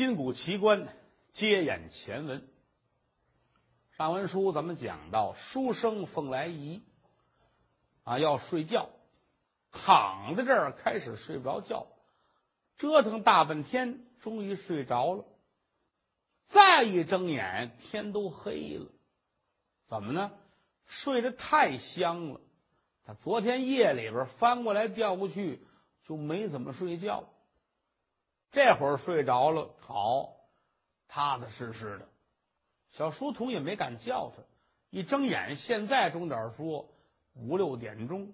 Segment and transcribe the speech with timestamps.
[0.00, 0.88] 金谷奇观，
[1.30, 2.48] 接演前文。
[3.98, 6.80] 上文书咱们讲到，书生凤来仪
[8.04, 8.88] 啊要睡觉，
[9.70, 11.86] 躺在这儿开始睡不着觉，
[12.78, 15.26] 折腾大半天，终于睡着了。
[16.46, 18.86] 再一睁眼，天都黑了。
[19.86, 20.32] 怎么呢？
[20.86, 22.40] 睡得太香了。
[23.04, 25.62] 他昨天夜里边翻过来调过去，
[26.04, 27.28] 就没怎么睡觉。
[28.50, 30.36] 这会儿睡着了，好，
[31.08, 32.08] 踏踏实实的。
[32.90, 34.42] 小书童也没敢叫他。
[34.90, 36.92] 一睁眼，现在钟点说
[37.34, 38.32] 五六点钟。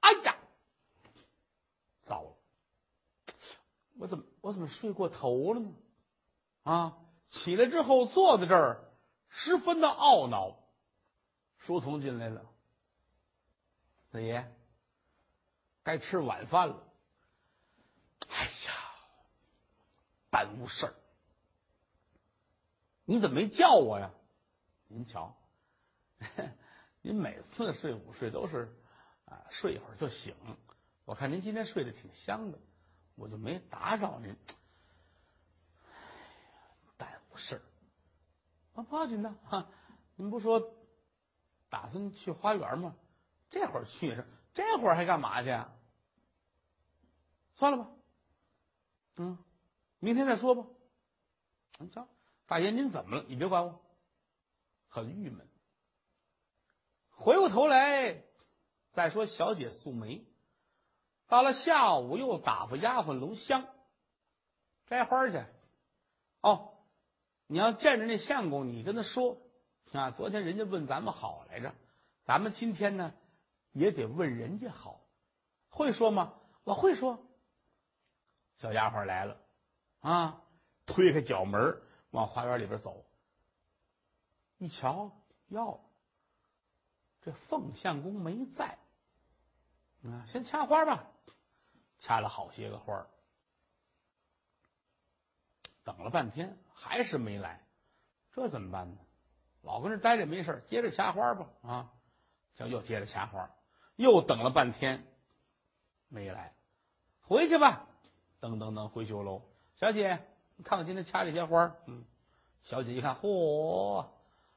[0.00, 0.36] 哎呀，
[2.02, 2.36] 糟了！
[3.98, 5.72] 我怎么我怎么睡过头了呢？
[6.64, 6.96] 啊！
[7.28, 8.90] 起来之后坐在这儿，
[9.28, 10.56] 十分的懊恼。
[11.58, 12.44] 书童进来了，
[14.10, 14.52] 大爷，
[15.84, 16.82] 该吃晚饭了。
[18.30, 18.79] 哎呀，
[20.30, 20.94] 耽误事儿！
[23.04, 24.10] 你怎么没叫我呀？
[24.86, 25.36] 您瞧，
[27.02, 28.72] 您每次睡午睡都是
[29.24, 30.34] 啊，睡一会儿就醒。
[31.04, 32.58] 我看您今天睡得挺香的，
[33.16, 34.36] 我就没打扰您。
[36.96, 37.62] 耽误事儿，
[38.74, 39.68] 啊，不要紧的哈。
[40.14, 40.74] 您不说
[41.68, 42.94] 打算去花园吗？
[43.48, 44.22] 这会儿去？
[44.54, 45.72] 这会儿还干嘛去啊？
[47.54, 47.90] 算了吧。
[49.16, 49.38] 嗯，
[50.00, 50.66] 明天再说吧。
[51.78, 52.08] 你瞧，
[52.46, 53.24] 大爷您怎么了？
[53.28, 53.80] 你别管我，
[54.88, 55.48] 很郁闷。
[57.10, 58.24] 回过头来
[58.90, 60.26] 再说，小姐素梅，
[61.26, 63.68] 到了下午又打发丫鬟龙香
[64.86, 65.44] 摘花去。
[66.40, 66.78] 哦，
[67.46, 69.40] 你要见着那相公，你跟他说
[69.92, 71.74] 啊，昨天人家问咱们好来着，
[72.24, 73.14] 咱们今天呢
[73.72, 75.06] 也得问人家好。
[75.68, 76.34] 会说吗？
[76.64, 77.26] 我会说。
[78.56, 79.40] 小丫鬟来了，
[80.00, 80.42] 啊，
[80.86, 83.06] 推开角门往花园里边走。
[84.58, 85.12] 一瞧，
[85.48, 85.80] 哟，
[87.22, 88.78] 这凤相公没在，
[90.04, 91.10] 啊，先掐花吧，
[91.98, 93.06] 掐了好些个花
[95.82, 97.66] 等了半天还是没来，
[98.32, 98.98] 这怎么办呢？
[99.62, 101.92] 老跟这待着没事接着掐花吧，啊，
[102.54, 103.50] 就又接着掐花，
[103.96, 105.06] 又等了半天，
[106.08, 106.54] 没来，
[107.20, 107.86] 回去吧。
[108.40, 109.49] 噔噔噔回酒楼，
[109.80, 110.20] 小姐，
[110.56, 112.04] 你看我今天掐这些花嗯，
[112.62, 114.06] 小姐一看，嚯，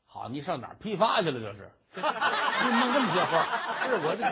[0.06, 1.39] 好，你上哪儿批发去了？
[1.39, 4.25] 这是， 你弄这么些花是我这，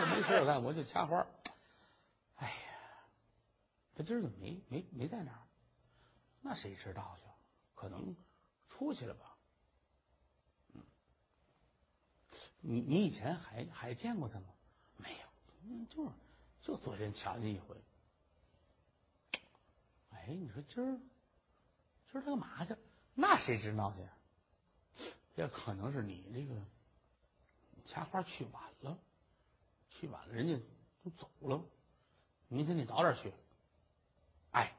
[0.00, 1.26] 我 没事干，我就掐花
[2.36, 2.54] 哎呀，
[3.94, 5.38] 他今儿怎么没没没在那儿？
[6.40, 7.24] 那谁知道去？
[7.74, 8.16] 可能
[8.70, 9.36] 出去了吧？
[10.72, 10.80] 嗯，
[12.60, 14.46] 你你以前还还见过他吗？
[14.96, 15.26] 没有，
[15.64, 16.10] 嗯，就是。
[16.62, 17.76] 就昨天瞧见一回，
[20.24, 20.98] 哎，你说今儿
[22.10, 22.76] 今儿他干嘛去？
[23.14, 25.02] 那谁知道去？
[25.34, 26.60] 也可能是你这个
[27.84, 28.98] 掐花去晚了，
[29.90, 30.62] 去晚了，人家
[31.02, 31.62] 都走了。
[32.48, 33.32] 明天你早点去。
[34.50, 34.76] 哎，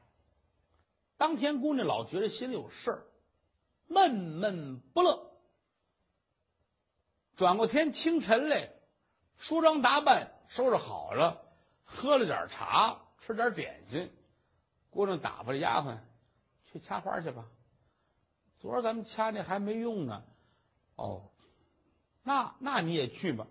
[1.16, 3.06] 当天姑娘老觉得心里有事儿，
[3.88, 5.32] 闷闷不乐。
[7.36, 8.72] 转过天清晨来，
[9.36, 11.42] 梳妆打扮，收拾好了。
[11.82, 14.10] 喝了点茶，吃点点心，
[14.94, 15.98] 姑娘打发着丫鬟
[16.66, 17.44] 去掐花去吧。
[18.60, 20.24] 昨儿咱们掐那还没用呢，
[20.94, 21.30] 哦，
[22.22, 23.46] 那那你也去吧。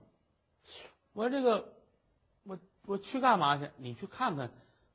[1.12, 1.76] 我这个，
[2.44, 3.70] 我我去干嘛去？
[3.78, 4.52] 你去看看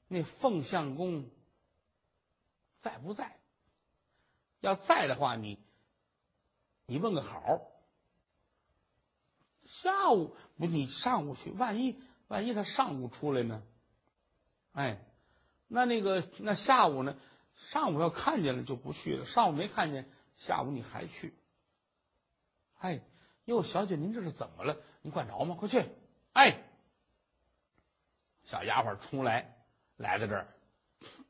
[0.08, 1.28] 那凤相公
[2.80, 3.38] 在不在？
[4.60, 5.58] 要在的话，你
[6.86, 7.60] 你问个好。
[9.66, 12.00] 下午不，你上午去，万一。
[12.28, 13.62] 万一他上午出来呢？
[14.72, 14.98] 哎，
[15.68, 17.16] 那那个那下午呢？
[17.54, 19.24] 上午要看见了就不去了。
[19.24, 21.34] 上午没看见，下午你还去？
[22.78, 23.00] 哎，
[23.46, 24.76] 哟，小姐，您这是怎么了？
[25.02, 25.56] 你管着吗？
[25.58, 25.84] 快去！
[26.34, 26.62] 哎，
[28.44, 29.56] 小丫鬟冲来，
[29.96, 30.46] 来到这儿，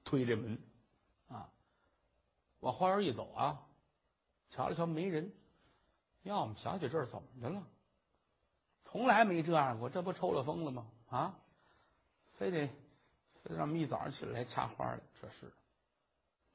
[0.04, 0.58] 推这门，
[1.28, 1.50] 啊，
[2.60, 3.66] 往花园一走啊，
[4.50, 5.32] 瞧了瞧没人，
[6.24, 7.66] 要么小姐这儿怎么的了？
[8.84, 10.86] 从来没这样过，这不抽了风了吗？
[11.08, 11.38] 啊，
[12.34, 12.68] 非得
[13.42, 15.52] 非得让我们一早上起来掐花了，这是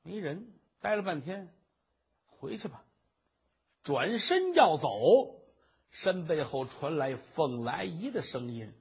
[0.02, 0.54] 没人。
[0.80, 1.54] 待了半天，
[2.26, 2.84] 回去吧。
[3.84, 5.42] 转身要走，
[5.92, 8.74] 身背后传来凤来仪的声音：“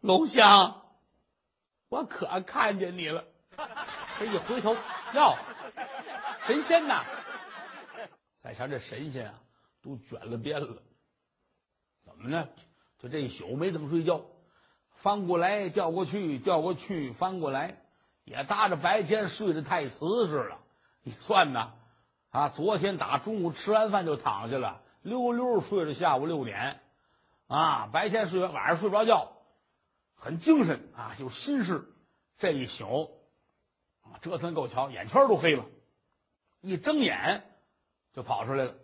[0.00, 0.82] 龙香，
[1.88, 3.24] 我可看见你了。
[4.18, 4.74] ”这一回头，
[5.14, 5.36] 哟，
[6.40, 7.04] 神仙呐！
[8.34, 9.42] 再瞧这神仙啊，
[9.80, 10.82] 都卷了边了。
[12.04, 12.48] 怎么呢？
[12.98, 14.24] 就这一宿没怎么睡觉，
[14.94, 17.82] 翻过来调过去，调过去，翻过来，
[18.24, 20.58] 也搭着白天睡得太瓷实了。
[21.02, 21.72] 你算呐，
[22.30, 26.80] 啊，昨天打中午吃完饭就躺下了，溜溜睡到下午六点，
[27.48, 29.32] 啊，白天睡完，晚上睡不着觉，
[30.14, 31.88] 很精神啊，有心事。
[32.38, 33.20] 这一宿
[34.02, 35.64] 啊，折腾够瞧，眼圈都黑了，
[36.60, 37.44] 一睁眼
[38.12, 38.74] 就跑出来了，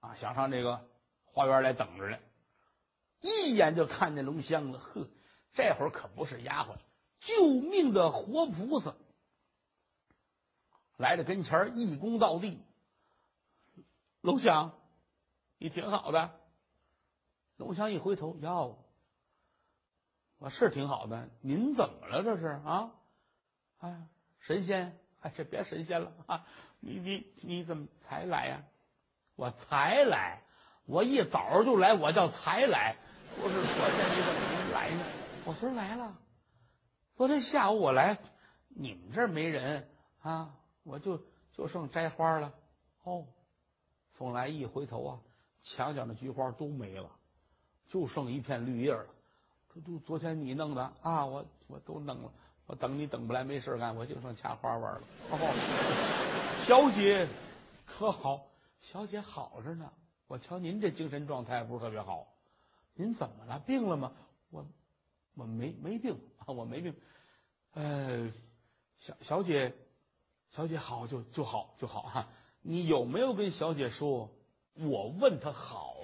[0.00, 0.88] 啊，想上这个
[1.26, 2.18] 花园来等着呢。
[3.20, 5.06] 一眼就看见龙香了，呵，
[5.54, 6.76] 这会儿可不是丫鬟，
[7.20, 8.94] 救命的活菩萨。
[10.96, 12.60] 来到跟前儿一躬到地。
[14.20, 14.72] 龙香，
[15.58, 16.38] 你挺好的。
[17.56, 18.84] 龙香一回头，哟，
[20.38, 21.28] 我是挺好的。
[21.40, 22.22] 您怎么了？
[22.22, 22.90] 这是啊？
[23.78, 24.08] 哎，
[24.40, 26.46] 神仙，哎，这别神仙了啊！
[26.80, 28.62] 你你你怎么才来呀？
[29.36, 30.42] 我才来，
[30.86, 32.96] 我一早就来，我叫才来。
[33.36, 35.04] 不是昨天你怎么没来呢？
[35.46, 36.16] 我昨儿来了，
[37.16, 38.18] 昨天下午我来，
[38.68, 39.88] 你们这儿没人
[40.20, 40.54] 啊。
[40.84, 42.52] 我就就剩摘花了，
[43.04, 43.26] 哦，
[44.12, 45.20] 凤来一回头啊，
[45.62, 47.10] 墙角的菊花都没了，
[47.88, 49.06] 就剩一片绿叶了。
[49.74, 52.32] 这都昨天你弄的啊，我我都弄了，
[52.66, 55.00] 我等你等不来，没事干，我就剩掐花玩了。
[55.30, 57.28] 哦，小姐
[57.86, 58.46] 可好？
[58.80, 59.90] 小姐好着呢。
[60.26, 62.26] 我瞧您这精神状态不是特别好，
[62.94, 63.58] 您怎么了？
[63.58, 64.12] 病了吗？
[64.50, 64.66] 我
[65.34, 66.94] 我没没病啊，我没病。
[67.72, 68.32] 呃，
[68.98, 69.74] 小小姐。
[70.50, 72.28] 小姐好就就好就好哈，
[72.62, 74.30] 你有没有跟小姐说？
[74.74, 75.96] 我问她好。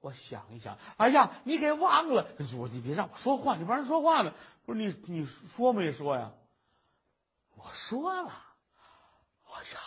[0.00, 2.26] 我想一想，哎呀，你给忘了！
[2.58, 4.34] 我你别让我说话，你不让人说话呢。
[4.64, 6.32] 不是你你说没说呀？
[7.54, 8.32] 我说了。
[9.44, 9.80] 哎呀，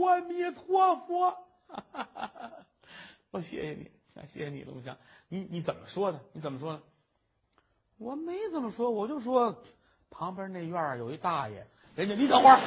[0.00, 1.36] 阿弥陀佛！
[3.30, 3.92] 我谢谢你，
[4.32, 4.96] 谢谢你，龙翔。
[5.28, 6.20] 你你怎么说的？
[6.32, 6.82] 你怎么说的？
[7.98, 9.62] 我没怎么说，我就说。
[10.10, 12.58] 旁边那院儿有一大爷，人家你等会儿，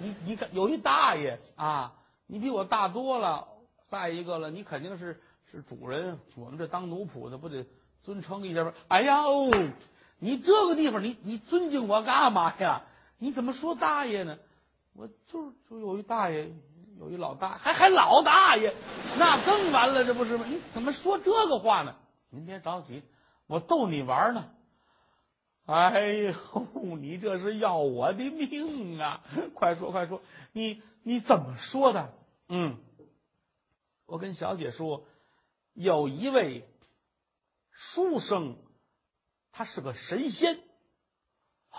[0.00, 1.94] 你你看有一大爷啊，
[2.26, 3.48] 你比我大多了。
[3.86, 7.64] 再一个了，你肯定是是主人，我们这当奴仆的不得
[8.02, 8.74] 尊称一下吗？
[8.88, 9.48] 哎呀哦，
[10.18, 12.82] 你这个地方你你尊敬我干嘛呀？
[13.18, 14.38] 你怎么说大爷呢？
[14.92, 16.52] 我就就有一大爷，
[16.98, 18.74] 有一老大，还还老大爷，
[19.18, 20.46] 那更完了，这不是吗？
[20.48, 21.96] 你怎么说这个话呢？
[22.30, 23.02] 您别着急，
[23.46, 24.50] 我逗你玩呢。
[25.66, 26.32] 哎呦，
[26.96, 29.22] 你这是要我的命啊！
[29.54, 30.22] 快说快说，
[30.52, 32.14] 你你怎么说的？
[32.48, 32.78] 嗯，
[34.06, 35.04] 我跟小姐说，
[35.72, 36.68] 有一位
[37.70, 38.56] 书生，
[39.50, 40.54] 他是个神仙。
[41.70, 41.78] 哦，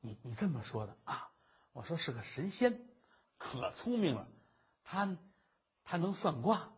[0.00, 1.30] 你你这么说的啊？
[1.72, 2.87] 我说是个神仙，
[3.38, 4.28] 可聪明了，
[4.84, 5.16] 他
[5.84, 6.70] 他能算卦。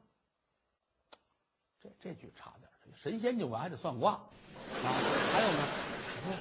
[1.81, 4.29] 这这句差点，神仙就完，还得算卦啊？
[5.33, 6.39] 还有呢？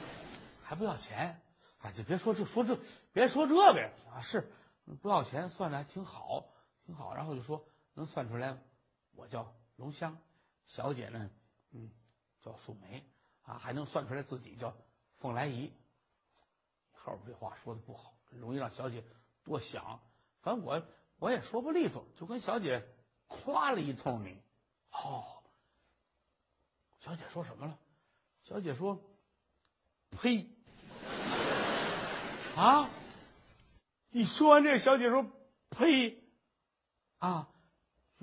[0.62, 1.42] 还不要钱，
[1.80, 2.78] 哎，就别说这说这，
[3.14, 4.22] 别说这个呀啊！
[4.22, 4.52] 是
[5.02, 6.46] 不要钱，算的还挺好，
[6.86, 7.16] 挺好。
[7.16, 8.58] 然后就说能算出来，
[9.16, 10.18] 我叫龙香，
[10.68, 11.30] 小姐呢，
[11.72, 11.90] 嗯，
[12.42, 13.04] 叫素梅
[13.44, 14.76] 啊，还能算出来自己叫
[15.16, 15.72] 凤来仪。
[16.92, 19.02] 后边这话说的不好，容易让小姐
[19.44, 20.00] 多想。
[20.42, 20.82] 反正我
[21.20, 22.88] 我也说不利索，就跟小姐
[23.28, 24.42] 夸了一通你。
[24.92, 25.24] 哦，
[27.00, 27.78] 小姐说什么了？
[28.44, 29.00] 小姐说。
[30.12, 30.48] 呸！
[32.56, 32.90] 啊！
[34.10, 35.24] 你说完这，小姐说
[35.70, 36.24] ：“呸！”
[37.20, 37.48] 啊！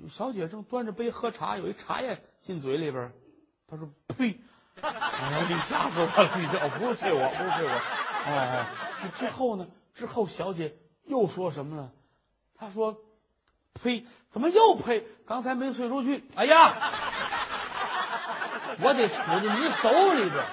[0.09, 3.13] 小姐正端着杯喝茶，有一茶叶进嘴里边，
[3.67, 4.31] 她说：“呸！”
[4.75, 6.37] 你吓死我了！
[6.37, 7.71] 你这不是我，不是催我。
[8.27, 9.65] 哦，之后呢？
[9.93, 11.93] 之后小姐又说什么了？
[12.59, 12.97] 他说
[13.81, 14.05] ：“呸！
[14.31, 15.05] 怎么又呸？
[15.25, 16.23] 刚才没催出去。
[16.35, 16.91] 哎呀，
[18.81, 20.43] 我得死在你手里边。”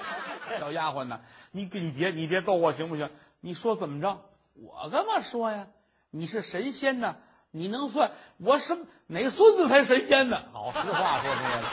[0.59, 1.21] 小丫鬟呢？
[1.51, 3.09] 你你别你别逗我行不行？
[3.39, 4.29] 你说怎么着？
[4.53, 5.67] 我干嘛说呀？
[6.11, 7.17] 你是神仙呢，
[7.51, 8.11] 你能算？
[8.37, 10.43] 我什哪孙子才神仙呢？
[10.53, 11.69] 好，实话说出来了。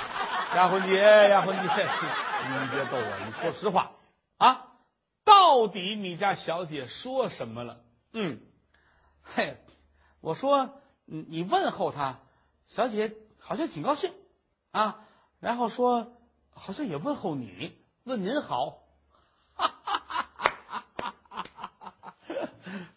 [0.56, 0.98] 丫鬟姐，
[1.28, 1.88] 丫鬟姐，
[2.48, 3.92] 你别逗我，你说实话
[4.38, 4.68] 啊！
[5.24, 7.80] 到底你家小姐说什么了？
[8.12, 8.40] 嗯，
[9.22, 9.56] 嘿，
[10.22, 12.20] 我说你你问候她，
[12.66, 14.10] 小姐好像挺高兴
[14.70, 15.04] 啊，
[15.38, 16.16] 然后说
[16.48, 17.78] 好像也问候你。
[18.04, 18.82] 问您好，
[19.54, 21.44] 哈哈哈哈哈
[21.78, 22.14] 哈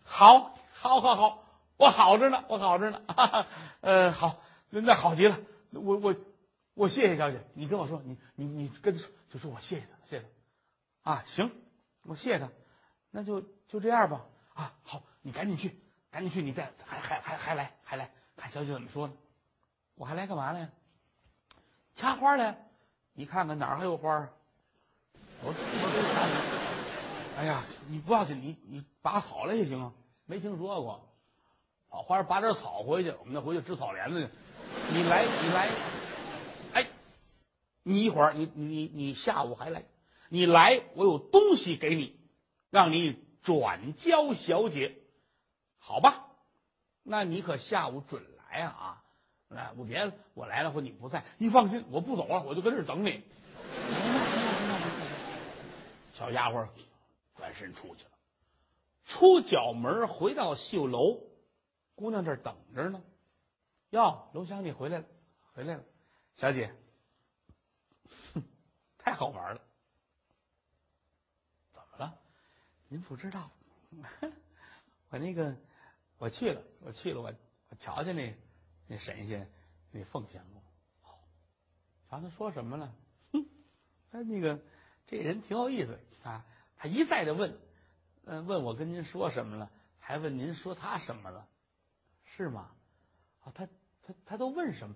[0.04, 1.44] 好，好，好，好，
[1.78, 3.04] 我好着呢，我好着呢，
[3.82, 5.38] 呃，好，那好极了，
[5.70, 6.16] 我我
[6.74, 10.26] 我谢谢小姐，你跟我说，你你你跟他说，就说我谢谢他，谢谢
[11.04, 11.52] 他，啊，行，
[12.02, 12.50] 我谢谢他，
[13.12, 15.80] 那就就这样吧，啊，好，你赶紧去，
[16.16, 19.14] 赶紧去，你再还还还还来还来，看小姐怎么说呢？
[19.96, 20.70] 我还来干嘛来？
[21.94, 22.70] 掐花来，
[23.12, 24.30] 你看看哪儿还有花？
[25.44, 27.38] 我说我说啥人？
[27.38, 29.92] 哎呀，你不要紧，你你拔草来也行啊，
[30.26, 31.06] 没听说过。
[31.90, 34.30] 好，花拔点草回去，我们再回去织草帘子去。
[34.94, 35.70] 你来，你来，
[36.76, 36.88] 哎，
[37.84, 39.84] 你一会儿，你你你下午还来？
[40.30, 42.18] 你来，我有东西给你，
[42.70, 44.98] 让你转交小姐，
[45.86, 46.26] 好吧？
[47.04, 49.04] 那你可下午准来啊啊！
[49.56, 53.24] 哎，我别我来了或你不在，你放心，我不走了，我就跟这儿等你。
[56.16, 56.68] 小丫鬟
[57.36, 58.12] 转身出去了，
[59.04, 61.22] 出角门回到绣楼，
[61.94, 63.00] 姑娘这儿等着呢。
[63.92, 65.06] 哟，龙香，你回来了，
[65.54, 65.84] 回来了，
[66.34, 66.74] 小姐，
[68.34, 68.42] 哼，
[68.98, 69.62] 太好玩了。
[71.72, 72.18] 怎么了？
[72.88, 73.52] 您不知道，
[75.10, 75.56] 我那个
[76.18, 77.34] 我去了，我去了，我
[77.70, 78.36] 我瞧见那
[78.88, 79.52] 那神仙
[79.92, 80.62] 那凤仙了。
[82.10, 82.96] 瞧他说什么了？
[83.34, 83.46] 哼，
[84.12, 84.60] 他那个
[85.06, 86.46] 这人挺有意思啊，
[86.78, 87.58] 他一再的问，
[88.26, 91.48] 嗯，问我跟您说什么了，还问您说他什么了，
[92.24, 92.72] 是吗？
[93.44, 93.68] 啊，他。
[94.08, 94.96] 他他都问什么？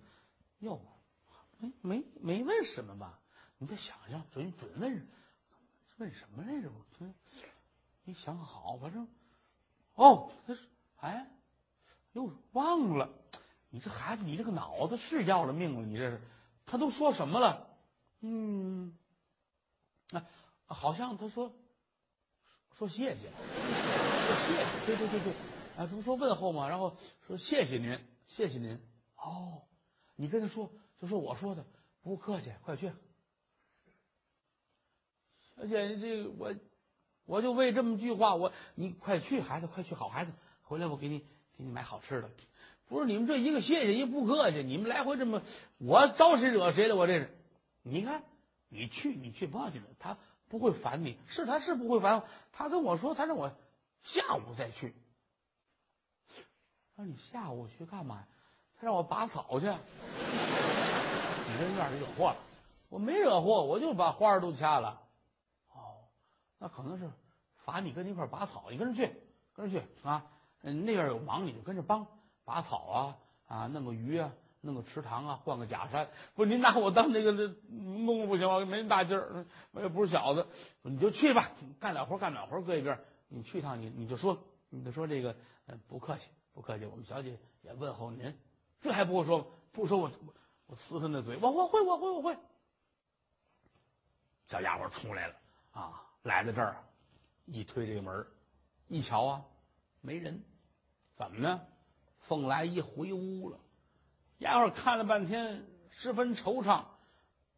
[0.59, 0.79] 哟，
[1.57, 3.19] 没没没问什么吧？
[3.57, 5.07] 你再想想，准准问，
[5.97, 6.69] 问什么来着？
[6.69, 7.07] 我
[8.03, 9.07] 没想好，反正
[9.95, 10.67] 哦，他是
[10.99, 11.31] 哎，
[12.13, 13.09] 哟，忘了。
[13.69, 15.85] 你这孩子，你这个脑子是要了命了。
[15.85, 16.21] 你这是，
[16.65, 17.67] 他都说什么了？
[18.21, 18.97] 嗯，
[20.11, 20.25] 啊，
[20.65, 21.53] 好像他说
[22.71, 25.33] 说谢谢，说谢谢，对对对对，
[25.77, 26.67] 啊，不说问候吗？
[26.67, 28.79] 然后说谢谢您，谢谢您。
[29.15, 29.61] 哦，
[30.15, 31.65] 你跟他说，就说我说的，
[32.01, 32.91] 不客气，快去。
[35.55, 36.55] 小姐，这我，
[37.25, 40.31] 我就为这么句话，我你快去，孩子，快去，好孩子，
[40.69, 41.17] 回来我给你
[41.57, 42.29] 给你买好吃的。
[42.88, 45.41] 不是你们这一个谢谢，一个不客气，你们来回这么，
[45.79, 46.95] 我招谁惹谁了？
[46.95, 47.35] 我这是，
[47.81, 48.23] 你看，
[48.67, 50.15] 你去，你去，不要紧的，他
[50.47, 53.51] 不会烦你，是他是不会烦我，他跟我说，他让我
[54.03, 54.93] 下午再去。
[56.95, 58.27] 他说你下午去干嘛呀？
[58.79, 62.38] 他让我拔草去，你跟院里惹祸了？
[62.89, 65.01] 我没惹祸，我就把花儿都掐了。
[65.73, 66.05] 哦，
[66.59, 67.09] 那可能是
[67.57, 69.13] 罚你跟那一块拔草，你跟着去，
[69.53, 70.25] 跟着去啊。
[70.61, 72.05] 嗯，那边有忙，你就跟着帮
[72.45, 76.09] 拔草啊啊，弄个鱼啊，弄个池塘啊，换个假山。
[76.35, 77.47] 不是您拿我当那个那
[78.05, 80.47] 弄不行，我没那么大劲儿，我也不是小子，
[80.81, 81.49] 你就去吧，
[81.79, 82.99] 干点活干点活搁一边。
[83.27, 84.37] 你去一趟，你你就说，
[84.69, 85.35] 你就说这个，
[85.67, 88.35] 嗯，不客气，不客气，我们小姐也问候您。
[88.81, 89.45] 这还不会说吗？
[89.71, 90.33] 不说我我
[90.67, 92.35] 我呲他那嘴，我我会我会我会。
[94.47, 95.35] 小丫鬟出来了
[95.71, 96.83] 啊，来到这儿，
[97.45, 98.25] 一推这个门
[98.87, 99.45] 一瞧啊，
[100.01, 100.43] 没人，
[101.15, 101.65] 怎么呢？
[102.19, 103.59] 凤来一回屋了。
[104.39, 106.83] 丫鬟看了半天，十分惆怅，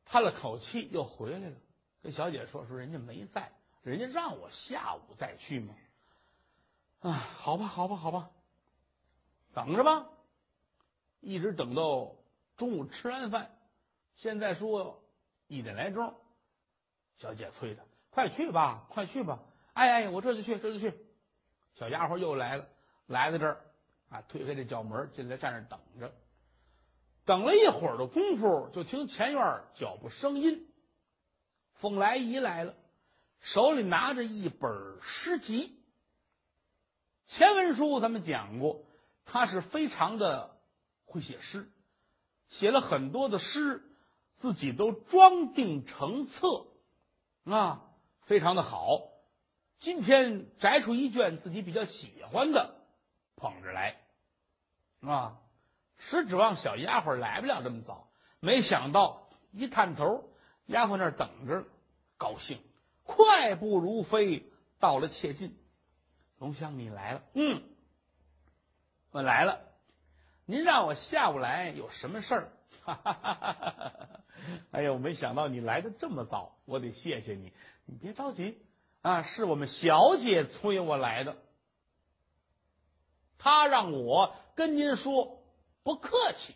[0.05, 1.55] 叹了口气，又回来了，
[2.01, 3.51] 跟小姐说：“说人家没在，
[3.83, 5.75] 人家让我下午再去嘛。”
[7.01, 8.31] 啊，好吧，好吧，好吧，
[9.53, 10.07] 等着吧。
[11.19, 12.15] 一直等到
[12.57, 13.55] 中午吃完饭，
[14.15, 15.03] 现在说
[15.47, 16.15] 一点来钟，
[17.17, 19.39] 小姐催他快去吧，快去吧！
[19.73, 20.93] 哎哎，我这就去，这就去。
[21.73, 22.67] 小丫鬟又来了，
[23.07, 23.65] 来到这儿
[24.09, 26.13] 啊，推开这角门进来，站着等着。
[27.25, 30.67] 等了一会儿的功夫，就听前院脚步声音。
[31.73, 32.75] 凤来仪来了，
[33.39, 35.79] 手里拿着一本诗集。
[37.27, 38.83] 前文书咱们讲过，
[39.25, 40.57] 他是非常的。
[41.05, 41.69] 会写诗，
[42.47, 43.83] 写了很多的诗，
[44.33, 46.67] 自己都装订成册，
[47.43, 49.10] 啊，非常的好。
[49.81, 52.75] 今天摘出一卷自己比较喜欢的，
[53.35, 53.99] 捧着来，
[54.99, 55.41] 啊，
[55.97, 60.29] 实指望小丫鬟来不了这么早，没想到一探头，
[60.67, 61.65] 丫鬟那儿等着，
[62.17, 62.61] 高兴，
[63.01, 65.57] 快步如飞到了切近。
[66.37, 67.63] 龙香，你来了，嗯，
[69.09, 69.61] 我来了。
[70.45, 72.51] 您让我下午来有什么事儿？
[74.69, 77.51] 哎呀，我没想到你来的这么早，我得谢谢你。
[77.85, 78.63] 你别着急
[79.01, 81.37] 啊，是我们小姐催我来的。
[83.37, 85.43] 她让我跟您说
[85.83, 86.55] 不客气。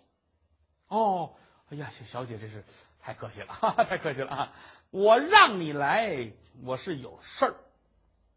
[0.87, 1.35] 哦，
[1.69, 2.63] 哎呀，小小姐真是
[2.99, 4.53] 太客气了，哈 哈太客气了啊！
[4.91, 6.31] 我让你来，
[6.63, 7.55] 我是有事儿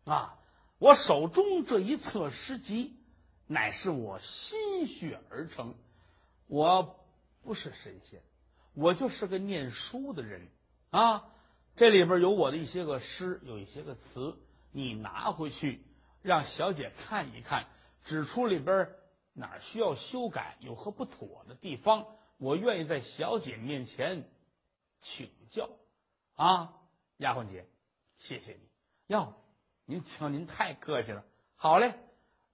[0.05, 0.39] 啊。
[0.79, 2.95] 我手中这一册诗集。
[3.51, 5.75] 乃是我心血而成，
[6.49, 7.03] 我
[7.41, 8.21] 不是神仙，
[8.75, 10.47] 我就是个念书的人
[10.91, 11.31] 啊。
[11.79, 14.37] 这里边有我的一些个诗，有一些个词，
[14.73, 15.87] 你拿回去
[16.23, 17.67] 让小姐看一看，
[18.03, 18.91] 指出里边
[19.33, 22.05] 哪儿需要修改，有何不妥的地方，
[22.37, 24.29] 我愿意在小姐面前
[24.99, 25.71] 请教。
[26.35, 26.75] 啊，
[27.19, 27.65] 丫鬟姐，
[28.17, 28.69] 谢谢你。
[29.07, 29.35] 哟，
[29.85, 31.25] 您请，您太客气了。
[31.55, 31.95] 好嘞，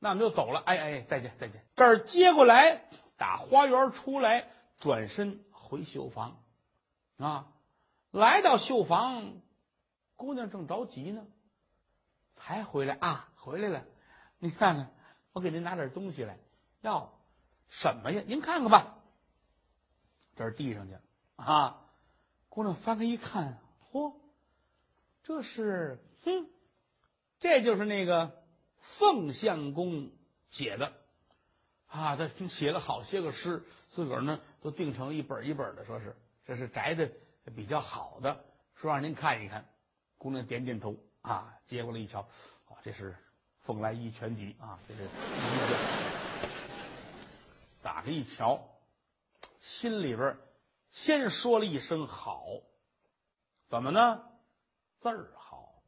[0.00, 0.60] 那我们就走了。
[0.60, 1.66] 哎哎，再见再见。
[1.76, 6.44] 这儿接过来，打花园出来，转身回绣房，
[7.16, 7.53] 啊，
[8.14, 9.42] 来到绣房，
[10.14, 11.26] 姑娘正着急呢，
[12.32, 13.84] 才回来啊，回来了。
[14.38, 14.94] 您看看，
[15.32, 16.38] 我给您拿点东西来。
[16.82, 17.12] 哟，
[17.68, 18.22] 什么呀？
[18.28, 19.02] 您看看吧。
[20.36, 20.96] 这是递上去
[21.34, 21.90] 啊，
[22.48, 24.14] 姑娘翻开一看，嚯，
[25.24, 26.48] 这是，哼，
[27.40, 28.42] 这就是那个。
[28.78, 30.12] 凤相公
[30.50, 30.92] 写的，
[31.86, 37.10] 啊，他写了好些个诗，自个儿呢都定成一本一本的，说是这是宅的
[37.50, 39.68] 比较好的，说让您看一看。
[40.18, 42.20] 姑娘点点头，啊，接过来一瞧，
[42.66, 43.12] 啊，这是
[43.58, 45.08] 《凤来一全集》啊，这是
[47.82, 48.66] 打开一瞧，
[49.60, 50.36] 心里边
[50.90, 52.46] 先说了一声好，
[53.68, 54.24] 怎么呢？
[54.98, 55.82] 字儿好，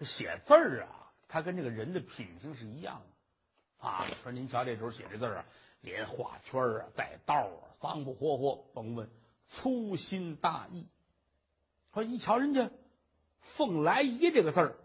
[0.00, 1.10] 写字儿啊。
[1.26, 3.02] 他跟这个人的品性是一样
[3.80, 5.44] 的，啊，说您瞧这时候写这字啊，
[5.80, 9.10] 连画圈啊，带道啊，脏不霍霍，甭问，
[9.50, 10.86] 粗心大意。
[11.92, 12.70] 说一瞧人家
[13.40, 14.78] “凤来仪”这个字儿，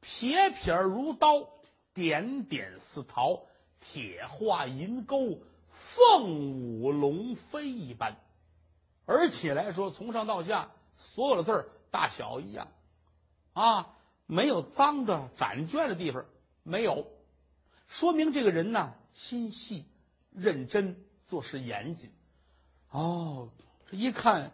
[0.00, 1.46] 撇撇如刀，
[1.92, 3.46] 点点似桃，
[3.80, 8.16] 铁画银钩，凤舞龙飞一般，
[9.04, 12.72] 而且来说从上到下所有的字儿大小一样，
[13.52, 13.98] 啊。
[14.24, 16.24] 没有脏的、展卷的地方，
[16.62, 17.06] 没有，
[17.86, 19.84] 说明这个人呢心细、
[20.30, 22.10] 认真、做事严谨。
[22.88, 23.50] 哦，
[23.92, 24.52] 一看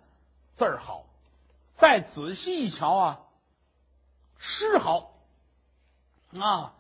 [0.55, 1.07] 字儿好，
[1.73, 3.21] 再仔细一瞧啊，
[4.37, 5.25] 诗好
[6.39, 6.75] 啊，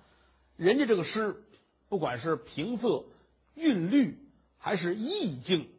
[0.56, 1.42] 人家这个诗，
[1.88, 3.06] 不管是平仄、
[3.54, 4.18] 韵律
[4.58, 5.70] 还是意境，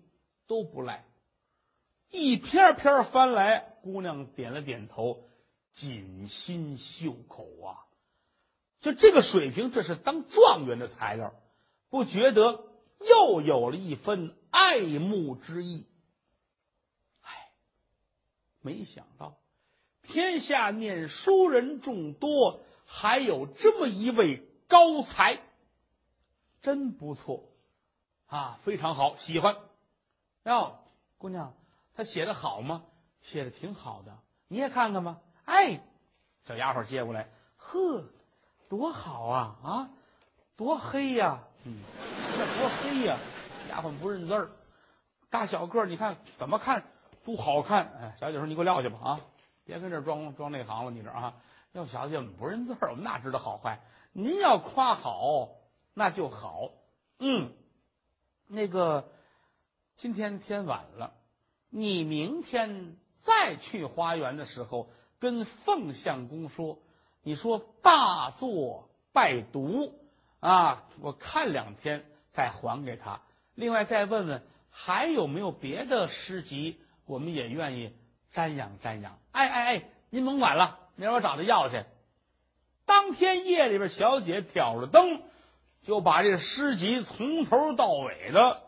[0.47, 1.05] 都不赖。
[2.09, 5.25] 一篇篇翻来，姑娘点了点头。
[5.71, 7.85] 锦心绣口啊，
[8.81, 11.33] 就这个水平，这是当状元的材料，
[11.89, 12.65] 不觉得
[13.07, 15.85] 又有了一分爱慕之意。
[18.61, 19.37] 没想到
[20.01, 25.39] 天下念书人众多，还有这么一位高才，
[26.61, 27.43] 真不错
[28.27, 29.57] 啊，非常好，喜欢。
[30.43, 30.79] 哟，
[31.17, 31.53] 姑娘，
[31.95, 32.83] 他写的好吗？
[33.21, 34.17] 写的挺好的，
[34.47, 35.19] 你也看看吧。
[35.45, 35.81] 哎，
[36.43, 38.05] 小丫鬟接过来，呵，
[38.69, 39.89] 多好啊啊，
[40.55, 41.77] 多黑呀，嗯，
[42.37, 43.17] 这多黑呀！
[43.69, 44.49] 丫鬟不认字儿，
[45.29, 46.83] 大小个儿，你看怎么看
[47.23, 47.91] 都好看。
[48.01, 49.19] 哎，小姐说：“你给我撂下吧啊，
[49.63, 51.35] 别跟这装装内行了，你这啊。”
[51.73, 53.81] 要小姐我们不认字儿，我们哪知道好坏？
[54.11, 55.49] 您要夸好，
[55.93, 56.71] 那就好。
[57.19, 57.51] 嗯，
[58.47, 59.11] 那个
[59.95, 61.13] 今天天晚了，
[61.69, 64.89] 你明天再去花园的时候。
[65.21, 66.79] 跟凤相公说
[67.23, 69.99] ：“你说大作拜读
[70.39, 73.19] 啊，我看两天再还给他。
[73.53, 77.97] 另外再问问还有没有别的诗集，我们也愿意
[78.31, 79.19] 瞻仰瞻仰。
[79.31, 81.83] 哎哎哎，您甭管了，明儿我找他要去。
[82.85, 85.23] 当天夜里边，小姐挑着灯，
[85.81, 88.61] 就把这诗集从头到尾的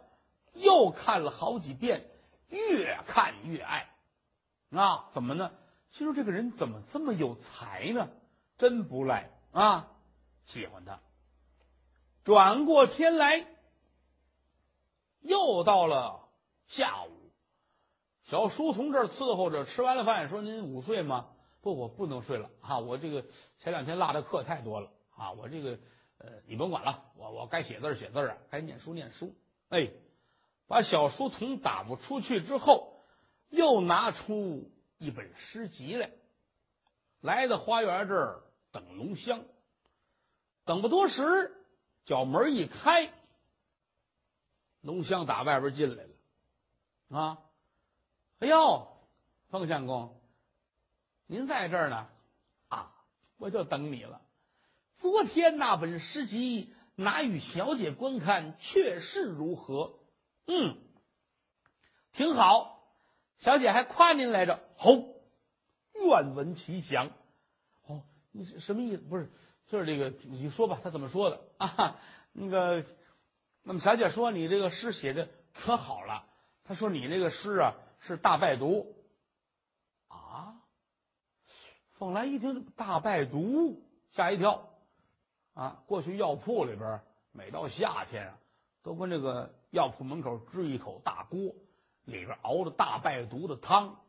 [0.54, 2.10] 又看了好几遍，
[2.50, 3.94] 越看越爱。
[4.72, 5.52] 啊，怎么呢？”
[5.92, 8.10] 心说这个人怎么这么有才呢？
[8.58, 9.92] 真不赖啊！
[10.46, 11.00] 喜欢他。
[12.24, 13.46] 转过天来，
[15.20, 16.30] 又到了
[16.66, 17.21] 下午，
[18.32, 22.80] 小书童这儿伺候着，吃完了饭，说：“您午睡吗？”“不，我不能睡了啊！
[22.80, 23.26] 我这个
[23.58, 25.34] 前两天落的课太多了啊！
[25.34, 25.78] 我这个，
[26.18, 29.36] 呃，你甭管了，我我该写字写字啊，该念书念书。”
[29.68, 29.92] 哎，
[30.66, 33.04] 把小书童打不出去之后，
[33.50, 34.72] 又拿出。
[34.98, 36.12] 一本诗集来，
[37.20, 39.44] 来到花园这儿等龙香。
[40.64, 41.54] 等不多时，
[42.06, 43.12] 角门一开，
[44.80, 47.20] 龙香打外边进来了。
[47.20, 47.42] 啊，
[48.42, 48.88] 哎呦，
[49.52, 50.20] 凤相公，
[51.28, 52.08] 您在这儿呢？
[52.70, 52.92] 啊，
[53.38, 54.20] 我就等你了。
[54.96, 60.00] 昨天那本诗集拿与小姐观看，确是如何？
[60.48, 60.76] 嗯，
[62.14, 62.92] 挺好。
[63.38, 64.90] 小姐还夸您来着，好，
[65.94, 67.12] 愿闻其详。
[67.84, 68.02] 哦，
[68.32, 69.04] 你什么意思？
[69.04, 69.32] 不是，
[69.68, 72.00] 就是这个，你说吧，他怎么说的啊？
[72.32, 72.84] 那个，
[73.62, 76.26] 那么小姐说你这个诗写的可好了。
[76.64, 78.94] 他说你那个诗啊是大败毒。
[80.10, 80.62] 啊，
[81.94, 84.68] 凤来一听大败毒，吓一跳。
[85.54, 88.38] 啊，过去药铺里边，每到夏天啊，
[88.84, 91.56] 都跟这个药铺门口支一口大锅。
[92.06, 94.02] 里边熬着大败毒的汤，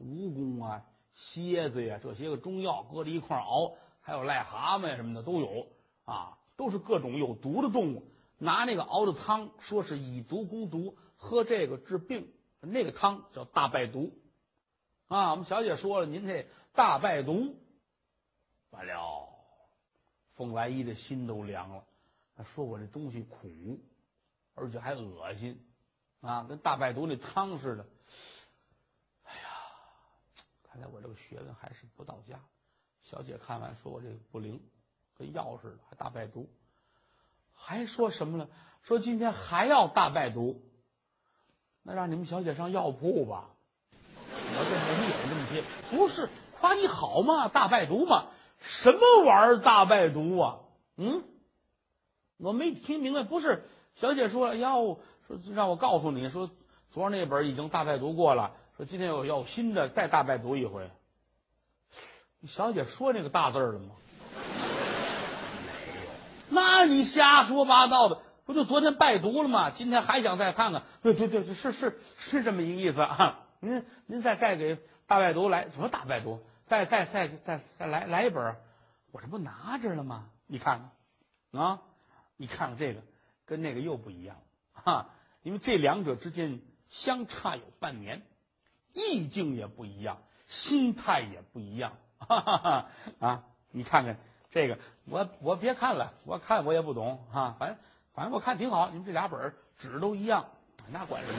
[0.00, 5.68] 蜈蚣啊、蝎子呀，这些个中药搁在一块熬，还有癞蛤蟆呀什么的都有
[6.04, 8.10] 啊，都是各种有毒的动物。
[8.38, 12.32] 拿那个熬的汤，说是以毒攻毒，喝这个治病。
[12.70, 14.12] 那个汤叫大败毒
[15.08, 15.30] 啊。
[15.30, 17.56] 我们小姐说了，您这大败毒，
[18.70, 19.28] 完了，
[20.34, 21.84] 凤来一的心都凉了。
[22.44, 23.80] 说我这东西苦，
[24.54, 25.66] 而且还恶心
[26.20, 27.86] 啊，跟大败毒那汤似的。
[29.24, 29.48] 哎呀，
[30.62, 32.40] 看来我这个学问还是不到家。
[33.02, 34.60] 小姐看完说我这个不灵，
[35.16, 36.50] 跟药似的，还大败毒。
[37.54, 38.50] 还说什么了？
[38.82, 40.65] 说今天还要大败毒，
[41.86, 43.44] 那让你们小姐上药铺吧。
[44.18, 45.62] 我这人有这么些，
[45.96, 47.46] 不是夸你好吗？
[47.46, 48.26] 大败毒吗？
[48.58, 50.56] 什么玩意儿大败毒啊？
[50.96, 51.22] 嗯，
[52.38, 53.22] 我没听明白。
[53.22, 54.82] 不是，小姐说要
[55.28, 56.50] 说让我告诉你说，
[56.92, 60.90] 昨儿那本已经大败毒过了，说今天有要新的再大败毒一回。
[62.48, 63.90] 小姐说那个大字了吗？
[66.50, 69.70] 那你瞎说八道的，不就昨天拜读了吗？
[69.70, 70.84] 今天还想再看看？
[71.02, 73.40] 对对对，是是是这么一个意思啊！
[73.58, 76.40] 您您再再给大拜读来什么大拜读？
[76.64, 78.54] 再再再再再来来一本，
[79.10, 80.30] 我这不拿着了吗？
[80.46, 80.92] 你看
[81.52, 81.82] 看，啊，
[82.36, 83.02] 你看看这个
[83.46, 84.36] 跟那个又不一样
[84.84, 85.10] 啊！
[85.42, 88.22] 因为这两者之间相差有半年，
[88.92, 93.44] 意境也不一样，心态也不一样，哈哈哈啊！
[93.72, 94.16] 你看看。
[94.48, 97.56] 这个我我别看了，我看我也不懂啊。
[97.58, 97.78] 反正
[98.16, 100.48] 反正我看挺好，你们这俩本纸都一样，
[100.90, 101.38] 那管什么？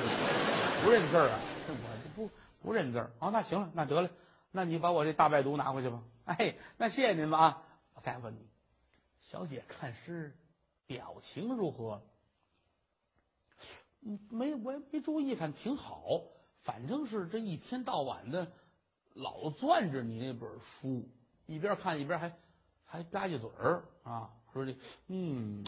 [0.86, 1.40] 不认字啊？
[1.68, 2.30] 我不
[2.62, 3.32] 不认字啊？
[3.34, 4.12] 那行了，那得了，
[4.52, 6.04] 那你把我这大败毒拿回去吧。
[6.26, 7.64] 哎，那谢谢您吧啊！
[7.96, 8.48] 我再问你，
[9.20, 10.38] 小姐看诗
[10.86, 12.04] 表情如何？
[14.30, 16.22] 没我也没注意看，挺好。
[16.62, 18.52] 反正是这一天到晚的
[19.16, 21.10] 老攥着你那本书，
[21.48, 22.32] 一边看一边还。
[22.90, 24.74] 还吧唧嘴儿啊，说这
[25.08, 25.62] 嗯，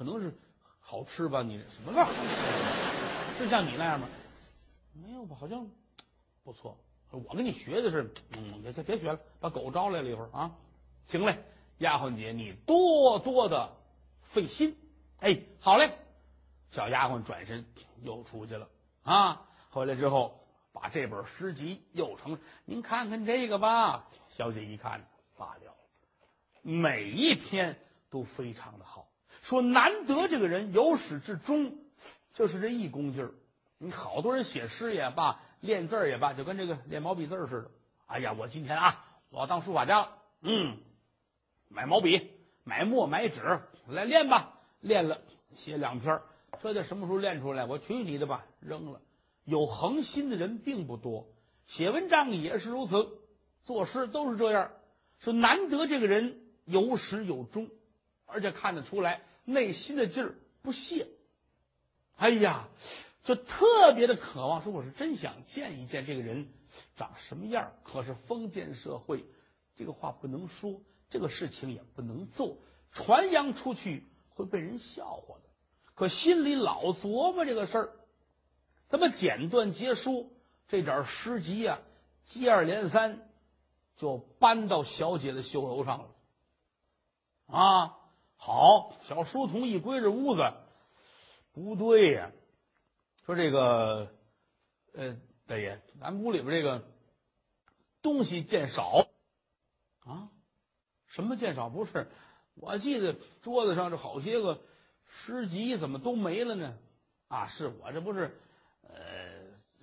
[0.00, 0.34] 可能是
[0.80, 1.42] 好吃吧？
[1.42, 2.08] 你什么味儿？
[3.36, 4.08] 是像你那样吗？
[4.94, 5.36] 没有吧？
[5.38, 5.68] 好像
[6.42, 6.74] 不错。
[7.10, 10.56] 我跟你学的是，嗯，别别学了，把狗招来了一会儿啊。
[11.06, 11.44] 行嘞，
[11.80, 13.76] 丫鬟姐，你多多的
[14.22, 14.74] 费心。
[15.18, 15.90] 哎，好嘞。
[16.70, 17.66] 小丫鬟转身
[18.00, 18.70] 又出去了
[19.02, 19.46] 啊。
[19.68, 20.40] 回来之后，
[20.72, 24.08] 把这本诗集又成，您看看这个吧。
[24.28, 25.76] 小姐一看，罢了。
[26.62, 29.06] 每一篇都非常的好，
[29.42, 31.78] 说难得这个人由始至终
[32.32, 33.32] 就是这一功劲儿。
[33.78, 37.70] 你好多人写诗也罢，练字儿也罢，就跟这个练毛笔字似的。
[38.06, 40.18] 哎呀，我今天啊，我要当书法家了。
[40.40, 40.76] 嗯，
[41.68, 42.30] 买毛笔，
[42.64, 44.58] 买墨，买纸，来练吧。
[44.80, 45.20] 练了，
[45.54, 46.20] 写两篇，
[46.62, 47.64] 这叫什么时候练出来？
[47.64, 49.00] 我去你的吧，扔了。
[49.44, 51.28] 有恒心的人并不多，
[51.66, 53.18] 写文章也是如此，
[53.64, 54.70] 作诗都是这样。
[55.18, 56.38] 说难得这个人。
[56.66, 57.68] 有始有终，
[58.26, 61.06] 而且看得出来内心的劲儿不懈。
[62.16, 62.68] 哎呀，
[63.22, 66.48] 就特别的渴望，说我是真想见一见这个人
[66.96, 67.72] 长什么样。
[67.82, 69.24] 可是封建社会，
[69.74, 72.58] 这个话不能说，这个事情也不能做，
[72.92, 75.42] 传扬出去会被人笑话的。
[75.94, 77.92] 可心里老琢磨这个事儿，
[78.88, 80.32] 这么简短结束，
[80.68, 81.80] 这点诗集呀，
[82.24, 83.30] 接二连三
[83.96, 86.14] 就搬到小姐的绣楼上了。
[87.46, 87.98] 啊，
[88.42, 90.50] 好，小书童一归这屋子，
[91.52, 92.32] 不对呀。
[93.26, 94.14] 说这个，
[94.94, 95.14] 呃，
[95.46, 96.88] 大爷，咱屋里边这个
[98.00, 99.06] 东西见少
[100.06, 100.30] 啊？
[101.06, 101.68] 什么见少？
[101.68, 102.08] 不是，
[102.54, 104.62] 我记得桌子上这好些个
[105.04, 106.78] 诗集，怎么都没了呢？
[107.28, 108.40] 啊，是我这不是，
[108.88, 108.94] 呃，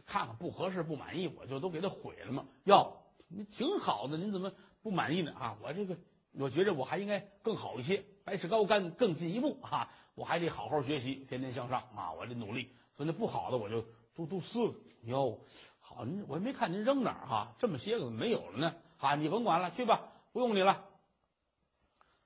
[0.07, 2.47] 看看不合适、不满意，我就都给他毁了吗？
[2.63, 5.31] 哟，你挺好的，您怎么不满意呢？
[5.33, 5.95] 啊，我这个。
[6.39, 9.89] 我觉着我还应该更好一些，百尺高干更进一步啊！
[10.13, 12.11] 我还得好好学习，天天向上啊！
[12.11, 14.73] 我得努力，所以那不好的我就都都撕了。
[15.03, 15.39] 哟，
[15.79, 18.75] 好，我也没看您扔哪儿哈，这么些个没有了呢。
[18.97, 20.83] 啊，你甭管了，去吧，不用你了。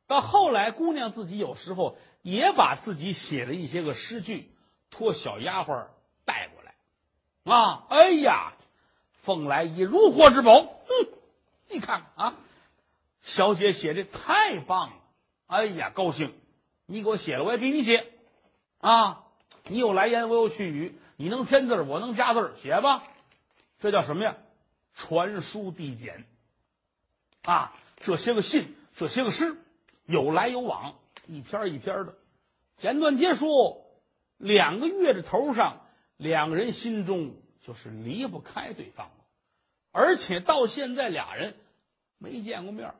[0.07, 4.51] 到后来，姑娘自己有时候也把自己写的一些个诗句
[4.89, 5.85] 托小丫鬟
[6.25, 6.73] 带过来，
[7.55, 8.53] 啊，哎呀，
[9.11, 11.13] 凤来仪如获至宝，嗯，
[11.69, 12.35] 你看啊。
[13.23, 14.95] 小姐写的太棒了，
[15.51, 16.33] 哎呀，高兴！
[16.85, 18.09] 你给我写了，我也给你写，
[18.77, 19.25] 啊，
[19.67, 23.03] 你有来言，我有去语，你能添字我能加字写吧。
[23.81, 24.37] 这叫什么呀？
[24.93, 26.23] 传书递简，
[27.41, 29.57] 啊，这些个信，这些个诗，
[30.05, 32.15] 有来有往，一篇一篇的，
[32.77, 33.85] 简短结束。
[34.37, 35.85] 两个月的头上，
[36.15, 39.25] 两个人心中就是离不开对方了。
[39.91, 41.57] 而且到现在俩人
[42.17, 42.95] 没见过面儿。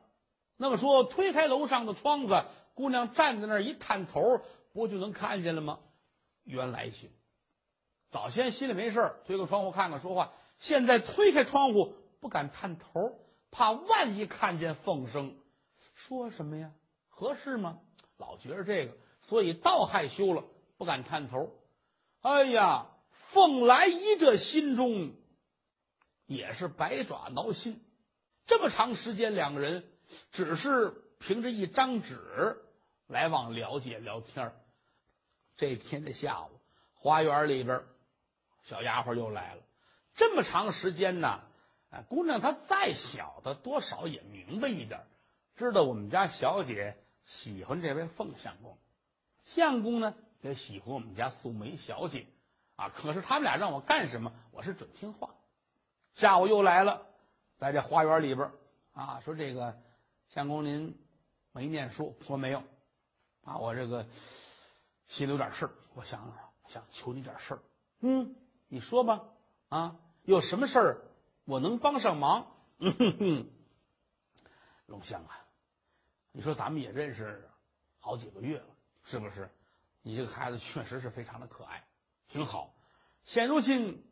[0.62, 2.44] 那么说，推开楼上的窗子，
[2.74, 4.40] 姑娘站在那儿一探头，
[4.72, 5.80] 不就能看见了吗？
[6.44, 7.10] 原来行。
[8.10, 13.18] 早先心里没事儿推个窗户看看说话，现在推开窗户不敢探头，
[13.50, 15.34] 怕万一看见凤生，
[15.96, 16.70] 说什么呀？
[17.08, 17.80] 合适吗？
[18.16, 20.44] 老觉着这个，所以倒害羞了，
[20.76, 21.58] 不敢探头。
[22.20, 25.12] 哎呀，凤来仪这心中
[26.26, 27.84] 也是百爪挠心。
[28.46, 29.88] 这么长时间，两个人
[30.30, 32.62] 只是凭着一张纸
[33.06, 34.52] 来往了解聊天
[35.56, 36.50] 这天的下午，
[36.94, 37.82] 花园里边，
[38.62, 39.62] 小丫鬟又来了。
[40.14, 41.40] 这么长时间呢，
[41.90, 45.06] 哎，姑娘她再小，她多少也明白一点，
[45.56, 48.76] 知道我们家小姐喜欢这位凤相公，
[49.44, 52.26] 相公呢也喜欢我们家素梅小姐，
[52.76, 55.30] 啊，可是他们俩让我干什么，我是准听话。
[56.14, 57.06] 下午又来了。
[57.58, 58.50] 在这花园里边
[58.92, 59.80] 啊，说这个
[60.34, 60.98] 相公您
[61.52, 62.62] 没念书，说没有
[63.44, 64.06] 啊，我这个
[65.06, 66.32] 心里有点事儿，我想
[66.66, 67.62] 想求你点事儿。
[68.00, 68.34] 嗯，
[68.68, 69.24] 你说吧，
[69.68, 71.02] 啊，有什么事儿
[71.44, 72.46] 我能帮上忙？
[72.78, 73.46] 嗯，
[74.86, 75.46] 龙香啊，
[76.32, 77.46] 你说咱们也认识
[77.98, 79.50] 好几个月了，是不是？
[80.00, 81.86] 你这个孩子确实是非常的可爱，
[82.28, 82.74] 挺好。
[83.22, 84.08] 现如今。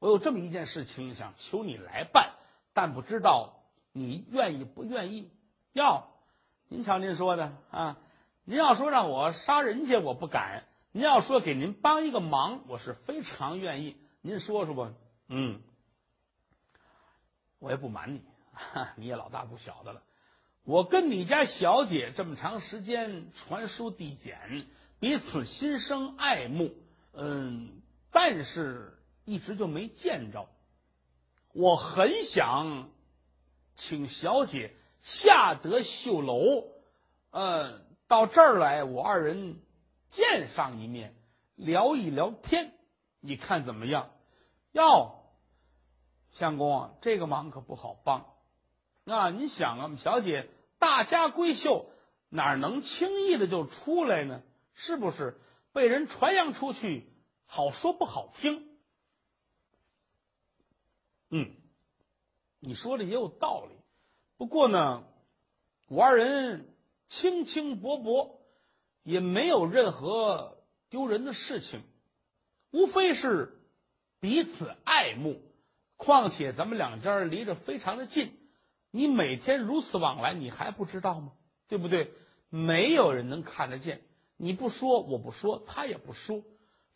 [0.00, 2.34] 我有这么一件事情想求你来办，
[2.72, 3.61] 但不知道
[3.92, 5.30] 你愿意不愿意。
[5.72, 6.08] 要，
[6.68, 7.98] 您瞧您说的啊，
[8.44, 13.96] 您要说让我杀人家，我不敢；您要说给您帮一个忙，我是非常愿意。
[14.20, 14.92] 您说说吧。
[15.28, 15.60] 嗯，
[17.58, 18.22] 我也不瞒你，
[18.96, 20.02] 你也老大不小的了。
[20.64, 24.66] 我跟你家小姐这么长时间传书递简，
[24.98, 26.74] 彼此心生爱慕。
[27.12, 28.98] 嗯，但是。
[29.24, 30.48] 一直就没见着，
[31.52, 32.90] 我很想
[33.74, 36.68] 请小姐下得绣楼，
[37.30, 39.60] 嗯，到这儿来，我二人
[40.08, 41.16] 见上一面，
[41.54, 42.72] 聊一聊天，
[43.20, 44.10] 你看怎么样？
[44.72, 45.34] 要
[46.30, 48.34] 相公，这个忙可不好帮。
[49.04, 51.90] 那你想啊，小姐大家闺秀，
[52.28, 54.42] 哪能轻易的就出来呢？
[54.74, 55.40] 是不是
[55.72, 57.12] 被人传扬出去？
[57.44, 58.78] 好说不好听。
[61.28, 61.54] 嗯，
[62.64, 63.74] 你说的也有道理，
[64.36, 65.02] 不过呢，
[65.88, 66.72] 我二人
[67.06, 68.40] 轻轻薄薄，
[69.02, 71.82] 也没有任何丢人的事情，
[72.70, 73.60] 无非是
[74.20, 75.42] 彼此爱慕。
[75.96, 78.32] 况且咱们两家离着非常的近，
[78.92, 81.32] 你每天如此往来，你还不知道吗？
[81.66, 82.12] 对不对？
[82.48, 84.02] 没有人能看得见，
[84.36, 86.44] 你不说，我不说，他也不说，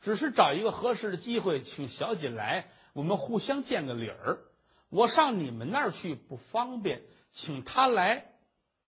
[0.00, 2.70] 只是找一个合适的机会，请小姐来。
[2.92, 4.38] 我们互相见个理儿，
[4.88, 8.34] 我上你们那儿去不方便，请他来，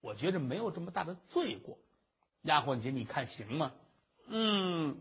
[0.00, 1.78] 我觉着没有这么大的罪过。
[2.42, 3.72] 丫鬟姐，你看行吗？
[4.28, 5.00] 嗯，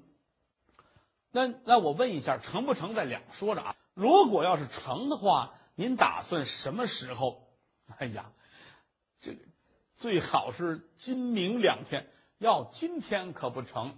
[1.31, 2.95] 那那我问一下，成不成？
[2.95, 3.75] 再两说着啊。
[3.93, 7.47] 如果要是成的话，您打算什么时候？
[7.97, 8.31] 哎呀，
[9.19, 9.38] 这
[9.95, 12.12] 最好是今明两天。
[12.39, 13.97] 要今天可不成，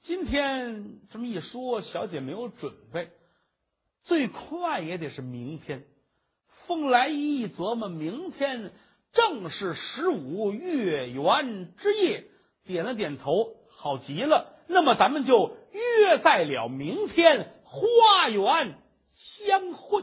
[0.00, 3.12] 今天这么一说，小姐没有准备。
[4.02, 5.86] 最快也得是明天，
[6.58, 8.72] 凤来仪一琢磨，明天
[9.12, 12.24] 正是十五月圆之夜，
[12.64, 14.56] 点了点头，好极了。
[14.66, 18.74] 那么咱们就约在了明天花园
[19.14, 20.02] 相会。